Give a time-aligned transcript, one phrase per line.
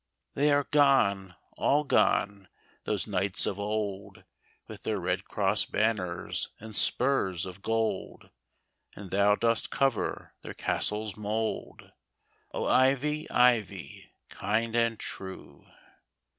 [0.33, 2.47] They are gone, all gone,
[2.85, 4.23] those knights of old.
[4.67, 8.31] With their red cross banners and spurs of gold.
[8.95, 11.91] And thou dost cover their castle's mould,
[12.51, 15.67] O, Ivy, Ivy, kind and true